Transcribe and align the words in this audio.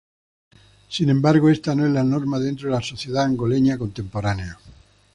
Sin 0.89 1.11
embargo 1.11 1.47
esta 1.47 1.75
no 1.75 1.85
es 1.85 1.91
la 1.91 2.03
norma 2.03 2.39
dentro 2.39 2.67
de 2.69 2.73
la 2.75 2.81
sociedad 2.81 3.23
angoleña 3.25 3.77
contemporánea. 3.77 4.57